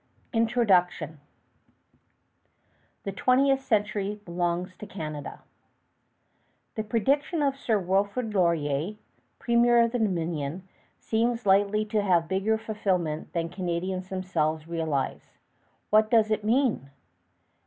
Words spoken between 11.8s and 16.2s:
to have bigger fulfillment than Canadians themselves realize. What